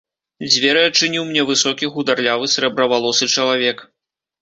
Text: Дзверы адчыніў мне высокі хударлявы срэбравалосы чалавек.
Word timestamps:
Дзверы 0.51 0.81
адчыніў 0.91 1.27
мне 1.27 1.45
высокі 1.51 1.91
хударлявы 1.93 2.53
срэбравалосы 2.57 3.33
чалавек. 3.35 3.91